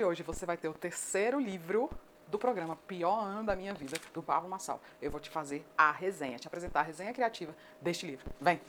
[0.00, 1.90] Hoje você vai ter o terceiro livro
[2.28, 4.80] do programa Pior Ano da Minha Vida, do Pablo Massal.
[5.02, 8.24] Eu vou te fazer a resenha, te apresentar a resenha criativa deste livro.
[8.40, 8.60] Vem!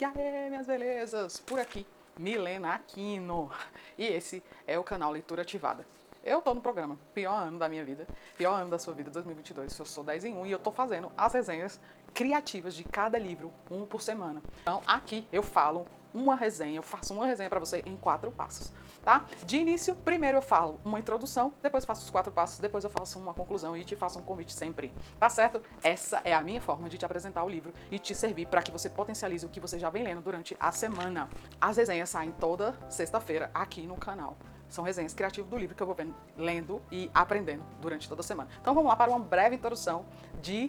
[0.00, 1.40] E aí, minhas belezas?
[1.40, 1.86] Por aqui,
[2.18, 3.50] Milena Aquino.
[3.98, 5.86] E esse é o canal Leitura Ativada.
[6.24, 9.78] Eu tô no programa Pior Ano da Minha Vida, Pior Ano da Sua Vida 2022.
[9.78, 11.78] Eu sou 10 em 1 e eu tô fazendo as resenhas
[12.14, 14.42] criativas de cada livro, um por semana.
[14.62, 18.72] Então, aqui eu falo uma resenha, eu faço uma resenha para você em quatro passos,
[19.02, 19.26] tá?
[19.44, 23.18] De início, primeiro eu falo uma introdução, depois faço os quatro passos, depois eu faço
[23.18, 25.60] uma conclusão e te faço um convite sempre, tá certo?
[25.82, 28.70] Essa é a minha forma de te apresentar o livro e te servir para que
[28.70, 31.28] você potencialize o que você já vem lendo durante a semana.
[31.60, 34.38] As resenhas saem toda sexta-feira aqui no canal.
[34.74, 38.24] São resenhas criativas do livro que eu vou vendo, lendo e aprendendo durante toda a
[38.24, 38.50] semana.
[38.60, 40.04] Então vamos lá para uma breve introdução
[40.42, 40.68] de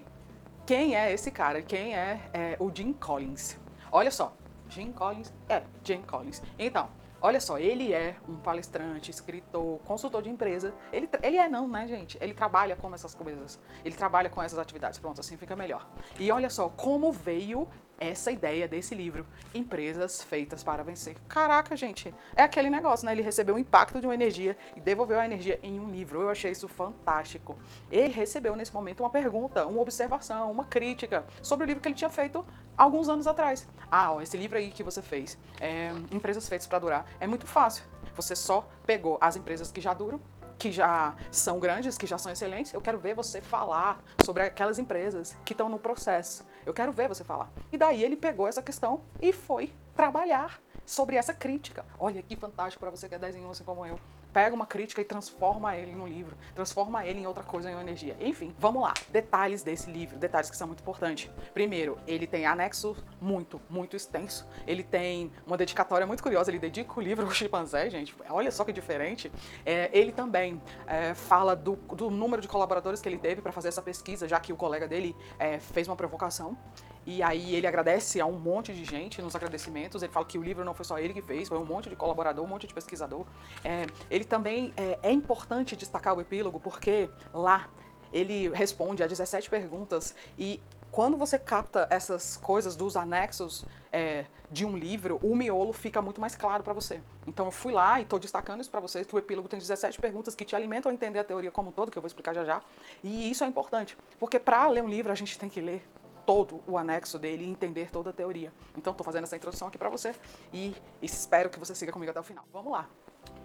[0.64, 3.58] quem é esse cara, quem é, é o Jim Collins.
[3.92, 4.38] Olha só,
[4.70, 6.40] Jim Collins, é, Jim Collins.
[6.60, 6.88] Então,
[7.20, 10.72] olha só, ele é um palestrante, escritor, consultor de empresa.
[10.94, 12.16] Ele, ele é não, né, gente?
[12.22, 13.60] Ele trabalha com essas coisas.
[13.84, 15.00] Ele trabalha com essas atividades.
[15.00, 15.90] Pronto, assim fica melhor.
[16.20, 17.68] E olha só como veio
[18.00, 21.16] essa ideia desse livro, Empresas Feitas para Vencer.
[21.28, 23.12] Caraca, gente, é aquele negócio, né?
[23.12, 26.22] Ele recebeu o impacto de uma energia e devolveu a energia em um livro.
[26.22, 27.58] Eu achei isso fantástico.
[27.92, 31.96] Ele recebeu nesse momento uma pergunta, uma observação, uma crítica sobre o livro que ele
[31.96, 32.46] tinha feito
[32.78, 33.68] alguns anos atrás.
[33.90, 37.48] Ah, ó, esse livro aí que você fez, é, Empresas Feitas para Durar, é muito
[37.48, 37.84] fácil.
[38.16, 40.22] Você só pegou as empresas que já duram
[40.58, 44.80] que já são grandes, que já são excelentes, eu quero ver você falar sobre aquelas
[44.80, 46.46] empresas que estão no processo.
[46.66, 47.52] Eu quero ver você falar.
[47.72, 51.86] E daí ele pegou essa questão e foi trabalhar sobre essa crítica.
[52.00, 54.00] Olha que fantástico para você que é 10 em 1 assim como eu
[54.36, 57.82] pega uma crítica e transforma ele num livro, transforma ele em outra coisa, em uma
[57.82, 58.18] energia.
[58.20, 58.94] Enfim, vamos lá.
[59.10, 61.32] Detalhes desse livro, detalhes que são muito importantes.
[61.54, 64.46] Primeiro, ele tem anexo muito, muito extenso.
[64.68, 68.14] Ele tem uma dedicatória muito curiosa, ele dedica o livro ao chimpanzé, gente.
[68.30, 69.32] Olha só que diferente.
[69.66, 73.70] É, ele também é, fala do, do, número de colaboradores que ele teve para fazer
[73.70, 76.58] essa pesquisa, já que o colega dele é, fez uma provocação.
[77.06, 80.02] E aí ele agradece a um monte de gente nos agradecimentos.
[80.02, 81.96] Ele fala que o livro não foi só ele que fez, foi um monte de
[81.96, 83.26] colaborador, um monte de pesquisador.
[83.64, 87.70] É, ele também é, é importante destacar o epílogo porque lá
[88.12, 90.62] ele responde a 17 perguntas e
[90.96, 96.22] quando você capta essas coisas dos anexos é, de um livro, o miolo fica muito
[96.22, 97.02] mais claro para você.
[97.28, 100.00] Então eu fui lá e estou destacando isso para vocês, que o epílogo tem 17
[100.00, 102.34] perguntas que te alimentam a entender a teoria como um todo, que eu vou explicar
[102.34, 102.62] já já.
[103.04, 105.86] E isso é importante, porque para ler um livro a gente tem que ler
[106.26, 108.52] todo o anexo dele e entender toda a teoria.
[108.78, 110.16] Então, estou fazendo essa introdução aqui para você
[110.54, 112.46] e, espero que você siga comigo até o final.
[112.52, 112.90] Vamos lá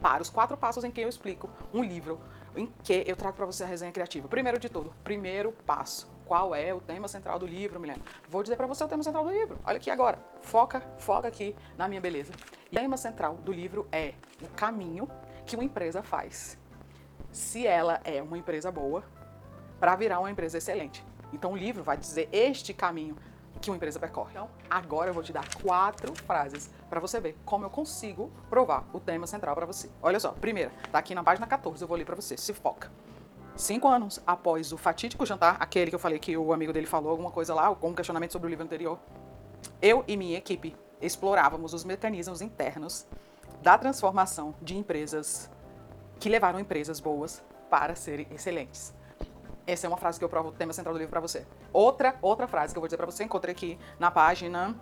[0.01, 2.21] para os quatro passos em que eu explico um livro
[2.57, 4.29] em que eu trago para você a resenha criativa.
[4.29, 6.11] Primeiro de tudo, primeiro passo.
[6.25, 8.01] Qual é o tema central do livro, Milena?
[8.29, 9.59] Vou dizer para você o tema central do livro.
[9.65, 10.19] Olha aqui agora.
[10.43, 12.33] Foca, foca aqui na minha beleza.
[12.71, 15.11] O tema central do livro é o caminho
[15.45, 16.57] que uma empresa faz.
[17.33, 19.03] Se ela é uma empresa boa,
[19.81, 21.05] para virar uma empresa excelente.
[21.33, 23.17] Então o livro vai dizer este caminho
[23.61, 24.31] que uma empresa percorre.
[24.31, 28.89] Então, agora eu vou te dar quatro frases para você ver como eu consigo provar
[28.93, 29.91] o tema central para você.
[30.03, 32.37] Olha só, primeira, tá aqui na página 14, eu vou ler para você.
[32.37, 32.91] Se foca.
[33.57, 37.11] Cinco anos após o fatídico jantar, aquele que eu falei que o amigo dele falou
[37.11, 38.99] alguma coisa lá, com um questionamento sobre o livro anterior,
[39.83, 43.07] eu e minha equipe explorávamos os mecanismos internos
[43.63, 45.51] da transformação de empresas
[46.19, 48.95] que levaram empresas boas para serem excelentes.
[49.71, 51.47] Essa é uma frase que eu provo o tema central do livro para você.
[51.73, 54.75] Outra, outra frase que eu vou dizer para você, encontrei aqui na página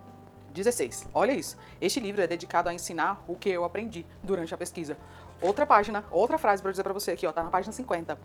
[0.55, 1.09] 16.
[1.13, 1.59] Olha isso.
[1.79, 4.97] Este livro é dedicado a ensinar o que eu aprendi durante a pesquisa.
[5.43, 8.19] Outra página, outra frase para dizer para você aqui, ó, tá na página 50.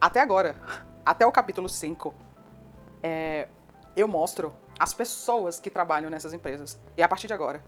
[0.00, 0.56] Até agora,
[1.06, 2.12] até o capítulo 5,
[3.04, 3.46] é,
[3.94, 6.76] eu mostro as pessoas que trabalham nessas empresas.
[6.96, 7.62] E a partir de agora,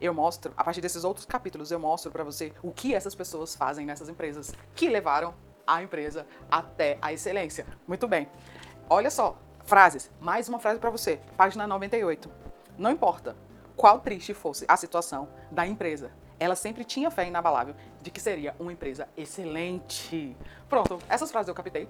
[0.00, 3.54] eu mostro, a partir desses outros capítulos, eu mostro para você o que essas pessoas
[3.54, 5.34] fazem nessas empresas que levaram
[5.66, 7.66] a empresa até a excelência.
[7.86, 8.28] Muito bem.
[8.88, 10.10] Olha só, frases.
[10.20, 11.20] Mais uma frase para você.
[11.36, 12.30] Página 98.
[12.78, 13.36] Não importa
[13.76, 18.54] qual triste fosse a situação da empresa, ela sempre tinha fé inabalável de que seria
[18.58, 20.36] uma empresa excelente.
[20.68, 21.88] Pronto, essas frases eu captei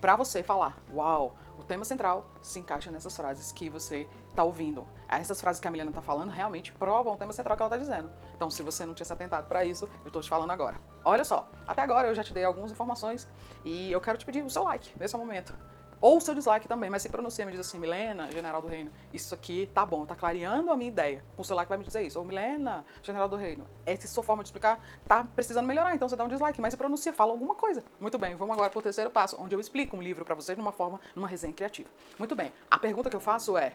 [0.00, 4.86] para você falar: "Uau, o tema central se encaixa nessas frases que você está ouvindo.
[5.08, 7.78] Essas frases que a Milena está falando realmente provam o tema central que ela está
[7.78, 8.10] dizendo.
[8.42, 10.80] Então, se você não tinha se atentado para isso, eu estou te falando agora.
[11.04, 13.28] Olha só, até agora eu já te dei algumas informações
[13.64, 15.54] e eu quero te pedir o seu like nesse momento.
[16.00, 18.90] Ou o seu dislike também, mas se pronuncia, me diz assim, Milena, General do Reino,
[19.12, 21.24] isso aqui tá bom, tá clareando a minha ideia.
[21.36, 22.18] O seu like vai me dizer isso.
[22.18, 26.16] Ou Milena, General do Reino, essa sua forma de explicar tá precisando melhorar, então você
[26.16, 27.84] dá um dislike, mas se pronuncia, fala alguma coisa.
[28.00, 30.58] Muito bem, vamos agora para o terceiro passo, onde eu explico um livro para vocês
[30.58, 31.88] numa forma, numa resenha criativa.
[32.18, 33.72] Muito bem, a pergunta que eu faço é,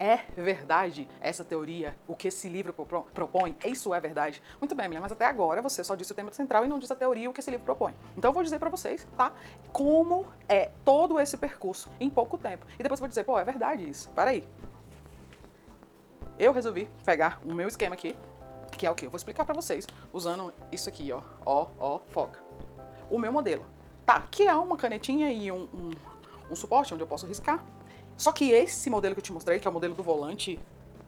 [0.00, 1.96] É verdade essa teoria?
[2.06, 3.56] O que esse livro propõe?
[3.64, 4.40] Isso é verdade?
[4.60, 6.92] Muito bem, Milena, mas até agora você só disse o tema central e não disse
[6.92, 7.92] a teoria o que esse livro propõe.
[8.16, 9.32] Então eu vou dizer para vocês, tá?
[9.72, 12.64] Como é todo esse percurso em pouco tempo.
[12.78, 14.08] E depois eu vou dizer, pô, é verdade isso.
[14.10, 14.46] Peraí.
[16.38, 18.14] Eu resolvi pegar o meu esquema aqui,
[18.70, 19.06] que é o que?
[19.06, 21.22] Eu vou explicar para vocês usando isso aqui, ó.
[21.44, 22.38] Ó, ó, foca.
[23.10, 23.66] O meu modelo.
[24.06, 25.90] Tá, que é uma canetinha e um, um,
[26.52, 27.64] um suporte onde eu posso riscar
[28.18, 30.58] só que esse modelo que eu te mostrei, que é o modelo do volante,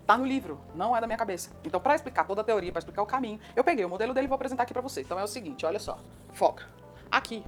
[0.06, 1.50] tá no livro, não é da minha cabeça.
[1.64, 4.26] Então, para explicar toda a teoria, para explicar o caminho, eu peguei o modelo dele
[4.26, 5.00] e vou apresentar aqui para você.
[5.00, 5.98] Então é o seguinte, olha só,
[6.32, 6.68] foca.
[7.10, 7.44] Aqui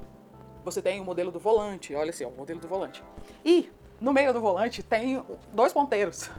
[0.64, 3.04] você tem o modelo do volante, olha assim, ó, o modelo do volante.
[3.44, 3.70] E
[4.00, 6.28] no meio do volante tem dois ponteiros.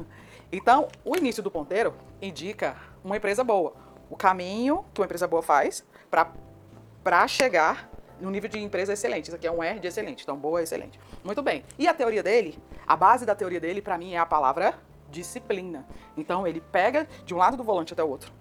[0.56, 3.74] Então, o início do ponteiro indica uma empresa boa.
[4.08, 7.90] O caminho que uma empresa boa faz para chegar
[8.20, 9.26] no nível de empresa excelente.
[9.26, 11.00] Isso aqui é um R de excelente, então boa, excelente.
[11.24, 11.64] Muito bem.
[11.78, 12.58] E a teoria dele,
[12.88, 14.80] a base da teoria dele, para mim, é a palavra
[15.10, 15.86] disciplina.
[16.18, 18.32] Então ele pega de um lado do volante até o outro.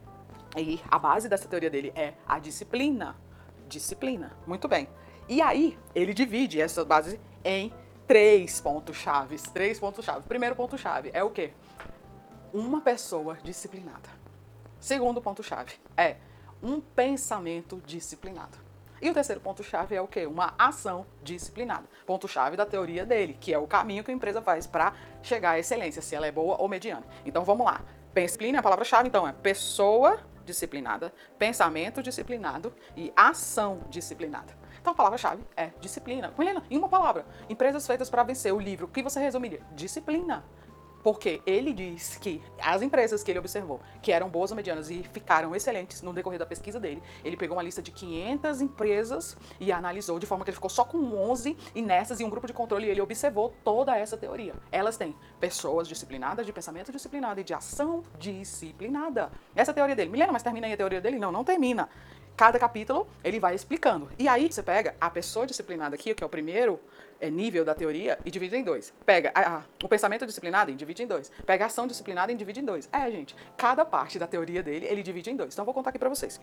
[0.57, 3.17] E a base dessa teoria dele é a disciplina.
[3.69, 4.37] Disciplina.
[4.47, 4.89] Muito bem.
[5.29, 7.73] E aí, ele divide essa base em
[8.07, 9.43] três pontos chaves.
[9.43, 10.27] Três pontos chave.
[10.27, 11.53] Primeiro ponto chave é o quê?
[12.53, 14.11] Uma pessoa disciplinada.
[14.79, 16.17] Segundo ponto chave é
[16.63, 18.59] um pensamento disciplinado.
[19.02, 20.26] E o terceiro ponto-chave é o quê?
[20.26, 21.88] Uma ação disciplinada.
[22.06, 25.58] Ponto-chave da teoria dele, que é o caminho que a empresa faz para chegar à
[25.58, 27.04] excelência, se ela é boa ou mediana.
[27.26, 27.81] Então vamos lá.
[28.14, 34.56] Disciplina, a palavra-chave então é pessoa disciplinada, pensamento disciplinado e ação disciplinada.
[34.81, 36.32] Então a palavra-chave é disciplina.
[36.38, 39.62] Helena, em uma palavra, empresas feitas para vencer o livro, o que você resumiria?
[39.72, 40.44] Disciplina.
[41.02, 45.02] Porque ele diz que as empresas que ele observou, que eram boas ou medianas e
[45.02, 49.72] ficaram excelentes no decorrer da pesquisa dele, ele pegou uma lista de 500 empresas e
[49.72, 52.52] analisou de forma que ele ficou só com 11 e nessas e um grupo de
[52.52, 54.54] controle ele observou toda essa teoria.
[54.70, 59.31] Elas têm pessoas disciplinadas, de pensamento disciplinado e de ação disciplinada.
[59.54, 60.10] Essa é a teoria dele.
[60.10, 61.19] Milena, mas termina aí a teoria dele?
[61.19, 61.88] Não, não termina
[62.43, 64.11] cada capítulo ele vai explicando.
[64.19, 66.81] E aí você pega a pessoa disciplinada aqui, que é o primeiro
[67.21, 68.93] é, nível da teoria, e divide em dois.
[69.06, 71.31] Pega a, a, o pensamento disciplinado e divide em dois.
[71.47, 72.89] Pega a ação disciplinada e divide em dois.
[72.93, 75.55] É, gente, cada parte da teoria dele ele divide em dois.
[75.55, 76.41] Então vou contar aqui para vocês.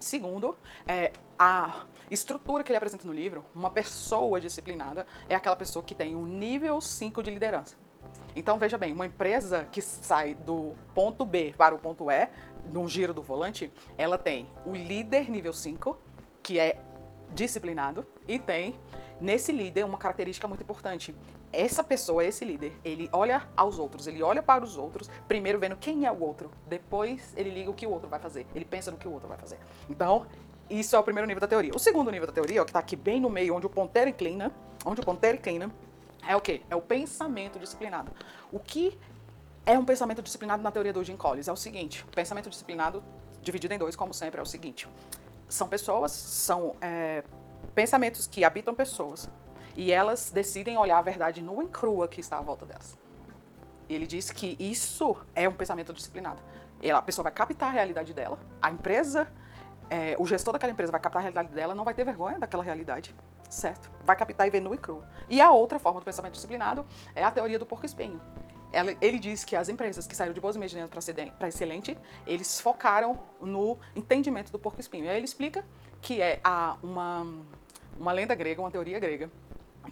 [0.00, 0.56] Segundo,
[0.88, 5.94] é, a estrutura que ele apresenta no livro, uma pessoa disciplinada é aquela pessoa que
[5.94, 7.76] tem um nível 5 de liderança.
[8.34, 12.28] Então, veja bem, uma empresa que sai do ponto B para o ponto E,
[12.70, 15.96] num giro do volante, ela tem o líder nível 5,
[16.42, 16.80] que é
[17.34, 18.78] disciplinado, e tem
[19.20, 21.14] nesse líder uma característica muito importante.
[21.52, 25.76] Essa pessoa, esse líder, ele olha aos outros, ele olha para os outros, primeiro vendo
[25.76, 28.90] quem é o outro, depois ele liga o que o outro vai fazer, ele pensa
[28.90, 29.58] no que o outro vai fazer.
[29.88, 30.26] Então,
[30.68, 31.72] isso é o primeiro nível da teoria.
[31.74, 34.08] O segundo nível da teoria, ó, que está aqui bem no meio, onde o ponteiro
[34.08, 34.50] inclina,
[34.84, 35.70] onde o ponteiro inclina,
[36.26, 36.62] é o quê?
[36.70, 38.10] É o pensamento disciplinado.
[38.50, 38.98] O que
[39.64, 41.48] é um pensamento disciplinado na teoria do Jim Collins?
[41.48, 43.02] É o seguinte: o pensamento disciplinado,
[43.40, 44.88] dividido em dois, como sempre, é o seguinte:
[45.48, 47.22] são pessoas, são é,
[47.74, 49.28] pensamentos que habitam pessoas
[49.76, 52.98] e elas decidem olhar a verdade nua e crua que está à volta delas.
[53.88, 56.42] Ele diz que isso é um pensamento disciplinado.
[56.82, 59.28] Ela, a pessoa vai captar a realidade dela, a empresa,
[59.88, 62.64] é, o gestor daquela empresa vai captar a realidade dela, não vai ter vergonha daquela
[62.64, 63.14] realidade
[63.52, 63.90] certo?
[64.04, 65.04] Vai captar e ver nu e cru.
[65.28, 68.20] E a outra forma do pensamento disciplinado é a teoria do porco-espinho.
[69.00, 70.90] Ele diz que as empresas que saíram de boas medianas
[71.38, 71.96] para excelente,
[72.26, 75.04] eles focaram no entendimento do porco-espinho.
[75.04, 75.64] E aí ele explica
[76.00, 77.26] que é a, uma,
[77.98, 79.30] uma lenda grega, uma teoria grega,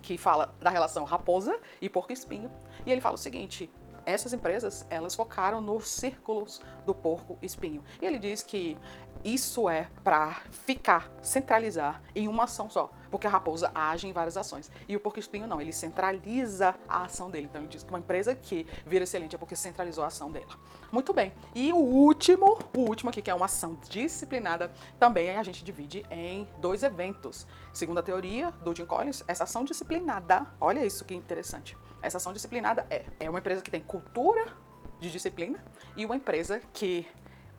[0.02, 2.50] que fala da relação raposa e porco-espinho.
[2.86, 3.70] E ele fala o seguinte,
[4.06, 7.84] essas empresas, elas focaram nos círculos do porco-espinho.
[8.00, 8.76] E ele diz que
[9.22, 12.90] isso é para ficar, centralizar em uma ação só.
[13.10, 14.70] Porque a raposa age em várias ações.
[14.88, 17.46] E o porco-espinho não, ele centraliza a ação dele.
[17.50, 20.58] Então ele diz que uma empresa que vira excelente é porque centralizou a ação dela.
[20.92, 21.32] Muito bem.
[21.54, 26.04] E o último, o último aqui, que é uma ação disciplinada, também a gente divide
[26.10, 27.46] em dois eventos.
[27.72, 31.76] Segundo a teoria do Jim Collins, essa ação disciplinada, olha isso que interessante.
[32.02, 34.46] Essa ação disciplinada é, é uma empresa que tem cultura
[34.98, 35.62] de disciplina
[35.96, 37.06] e uma empresa que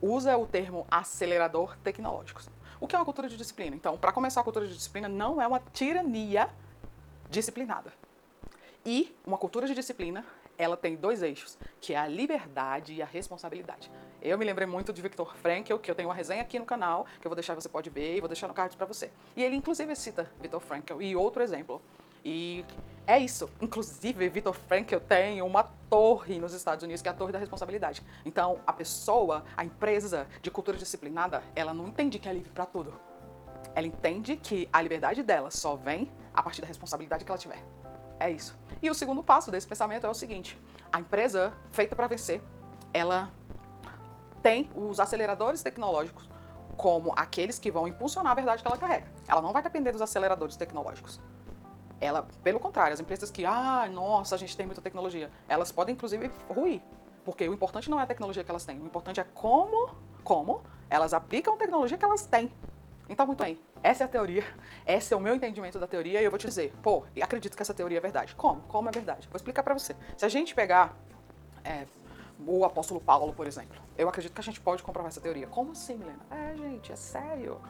[0.00, 2.42] usa o termo acelerador tecnológico.
[2.82, 3.76] O que é uma cultura de disciplina?
[3.76, 6.50] Então, para começar, a cultura de disciplina não é uma tirania
[7.30, 7.92] disciplinada.
[8.84, 10.24] E uma cultura de disciplina,
[10.58, 13.88] ela tem dois eixos, que é a liberdade e a responsabilidade.
[14.20, 17.06] Eu me lembrei muito de Viktor Frankl, que eu tenho uma resenha aqui no canal,
[17.20, 19.12] que eu vou deixar, você pode ver, e vou deixar no card para você.
[19.36, 21.00] E ele, inclusive, cita Viktor Frankl.
[21.00, 21.80] E outro exemplo,
[22.24, 22.64] e
[23.06, 23.48] é isso.
[23.60, 28.02] Inclusive, Vitor Frankl tem uma torre nos Estados Unidos, que é a torre da responsabilidade.
[28.24, 32.64] Então, a pessoa, a empresa de cultura disciplinada, ela não entende que é livre para
[32.64, 32.94] tudo.
[33.74, 37.62] Ela entende que a liberdade dela só vem a partir da responsabilidade que ela tiver.
[38.20, 38.56] É isso.
[38.80, 40.58] E o segundo passo desse pensamento é o seguinte:
[40.92, 42.40] a empresa feita para vencer,
[42.92, 43.32] ela
[44.42, 46.28] tem os aceleradores tecnológicos
[46.76, 49.06] como aqueles que vão impulsionar a verdade que ela carrega.
[49.28, 51.20] Ela não vai depender dos aceleradores tecnológicos.
[52.02, 55.94] Ela, pelo contrário, as empresas que, ah, nossa, a gente tem muita tecnologia, elas podem
[55.94, 56.82] inclusive ruir,
[57.24, 59.94] porque o importante não é a tecnologia que elas têm, o importante é como,
[60.24, 62.52] como elas aplicam a tecnologia que elas têm.
[63.08, 64.44] Então, muito bem, essa é a teoria,
[64.84, 67.62] esse é o meu entendimento da teoria e eu vou te dizer, pô, acredito que
[67.62, 68.34] essa teoria é verdade.
[68.34, 68.62] Como?
[68.62, 69.28] Como é verdade?
[69.28, 69.94] Vou explicar para você.
[70.16, 70.96] Se a gente pegar
[71.64, 71.86] é,
[72.44, 75.46] o apóstolo Paulo, por exemplo, eu acredito que a gente pode comprovar essa teoria.
[75.46, 76.18] Como assim, Milena?
[76.30, 77.60] É, gente, é sério.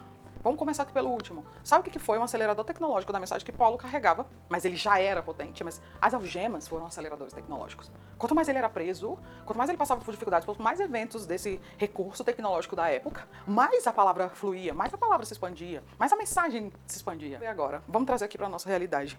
[0.42, 1.46] Vamos começar aqui pelo último.
[1.62, 4.26] Sabe o que foi um acelerador tecnológico da mensagem que Paulo carregava?
[4.49, 7.92] Mas ele já era potente, mas as algemas foram aceleradores tecnológicos.
[8.18, 11.61] Quanto mais ele era preso, quanto mais ele passava por dificuldades, quanto mais eventos desse
[11.78, 16.16] recurso tecnológico da época, mais a palavra fluía, mais a palavra se expandia, mais a
[16.16, 17.38] mensagem se expandia.
[17.40, 19.16] E agora, vamos trazer aqui para nossa realidade.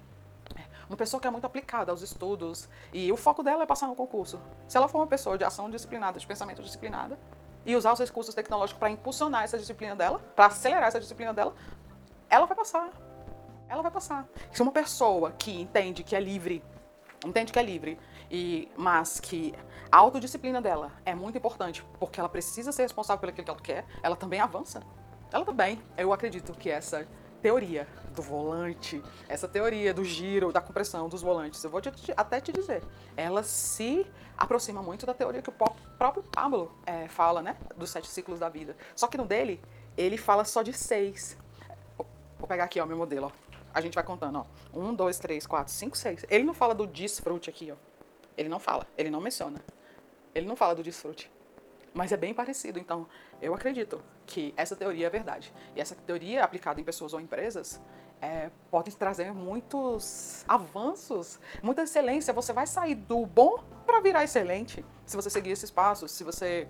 [0.90, 3.96] Uma pessoa que é muito aplicada aos estudos e o foco dela é passar no
[3.96, 4.42] concurso.
[4.68, 7.18] Se ela for uma pessoa de ação disciplinada, de pensamento disciplinada,
[7.66, 11.54] e usar os recursos tecnológicos para impulsionar essa disciplina dela, para acelerar essa disciplina dela,
[12.30, 12.90] ela vai passar.
[13.70, 14.28] Ela vai passar.
[14.52, 16.64] Se uma pessoa que entende que é livre,
[17.26, 19.54] entende que é livre, e mas que
[19.92, 23.86] a autodisciplina dela é muito importante, porque ela precisa ser responsável pelo que ela quer,
[24.02, 24.82] ela também avança.
[25.32, 25.82] Ela também.
[25.98, 27.08] Eu acredito que essa
[27.42, 32.40] teoria do volante, essa teoria do giro, da compressão dos volantes, eu vou te, até
[32.40, 32.82] te dizer,
[33.18, 35.54] ela se aproxima muito da teoria que o
[35.98, 38.76] próprio Pablo é, fala, né, dos sete ciclos da vida.
[38.96, 39.62] Só que no dele,
[39.98, 41.38] ele fala só de seis.
[42.38, 43.44] Vou pegar aqui, ó, meu modelo, ó.
[43.74, 44.46] A gente vai contando, ó.
[44.78, 46.26] Um, dois, três, quatro, cinco, seis.
[46.30, 47.76] Ele não fala do desfrute aqui, ó.
[48.38, 49.64] Ele não fala, ele não menciona.
[50.34, 51.32] Ele não fala do desfrute.
[51.94, 52.80] Mas é bem parecido.
[52.80, 53.08] Então,
[53.42, 55.54] eu acredito que essa teoria é verdade.
[55.76, 57.80] E essa teoria aplicada em pessoas ou empresas
[58.22, 62.34] é, pode trazer muitos avanços, muita excelência.
[62.34, 66.68] Você vai sair do bom para virar excelente se você seguir esses passos, se você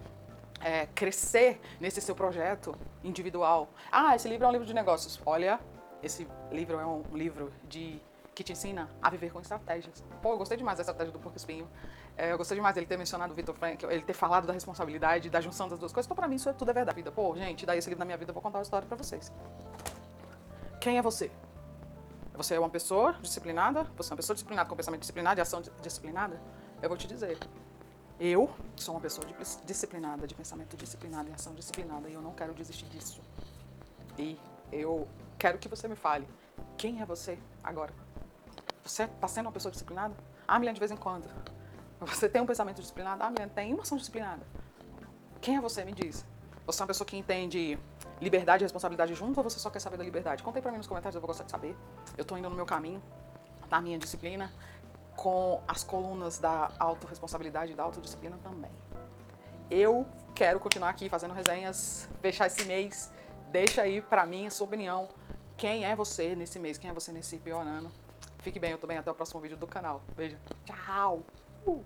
[0.61, 3.69] é, crescer nesse seu projeto individual.
[3.91, 5.19] Ah, esse livro é um livro de negócios.
[5.25, 5.59] Olha,
[6.01, 8.01] esse livro é um livro de
[8.33, 10.03] que te ensina a viver com estratégias.
[10.21, 11.69] Pô, eu gostei demais da estratégia do porco espinho.
[12.17, 15.29] É, eu gostei demais dele ter mencionado o Victor Frank, ele ter falado da responsabilidade,
[15.29, 16.07] da junção das duas coisas.
[16.07, 17.03] Então, pra mim, isso é tudo é verdade.
[17.11, 19.31] Pô, gente, daí esse livro na minha vida, eu vou contar uma história pra vocês.
[20.79, 21.31] Quem é você?
[22.35, 23.83] Você é uma pessoa disciplinada?
[23.95, 26.41] Você é uma pessoa disciplinada com pensamento disciplinado e ação disciplinada?
[26.83, 27.37] Eu vou te dizer.
[28.19, 29.25] Eu sou uma pessoa
[29.65, 33.21] disciplinada, de pensamento disciplinado e ação disciplinada, e eu não quero desistir disso.
[34.19, 34.37] E
[34.69, 35.07] eu
[35.39, 36.27] quero que você me fale.
[36.77, 37.93] Quem é você agora?
[38.83, 40.13] Você está sendo uma pessoa disciplinada?
[40.45, 41.25] Ah, Milena, de vez em quando.
[42.01, 43.23] Você tem um pensamento disciplinado?
[43.23, 44.45] Ah, Milena, tem uma ação disciplinada.
[45.39, 45.85] Quem é você?
[45.85, 46.25] Me diz.
[46.65, 47.79] Você é uma pessoa que entende
[48.19, 50.43] liberdade e responsabilidade junto ou você só quer saber da liberdade?
[50.43, 51.77] Conta aí pra mim nos comentários, eu vou gostar de saber.
[52.17, 53.01] Eu tô indo no meu caminho,
[53.71, 54.51] na minha disciplina,
[55.15, 58.71] com as colunas da autorresponsabilidade e da autodisciplina também.
[59.69, 60.05] Eu
[60.35, 63.11] quero continuar aqui fazendo resenhas, fechar esse mês.
[63.51, 65.07] Deixa aí pra mim a sua opinião.
[65.55, 66.77] Quem é você nesse mês?
[66.77, 67.91] Quem é você nesse pior ano?
[68.39, 68.97] Fique bem, eu tô bem.
[68.97, 70.01] Até o próximo vídeo do canal.
[70.15, 70.37] Beijo.
[70.65, 71.23] Tchau!
[71.65, 71.83] Uh.